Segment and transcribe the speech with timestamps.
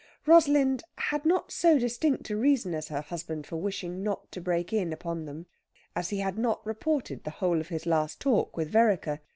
[0.25, 4.73] Rosalind had not so distinct a reason as her husband for wishing not to break
[4.73, 5.45] in upon them,
[5.95, 9.19] as he had not reported the whole of his last talk with Vereker.